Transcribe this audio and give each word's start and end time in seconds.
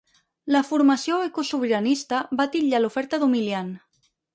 La 0.55 0.61
formació 0.69 1.21
‘eco-sobiranista’ 1.27 2.25
va 2.41 2.51
titllar 2.57 2.85
l’oferta 2.87 3.25
‘d’humiliant’. 3.27 3.75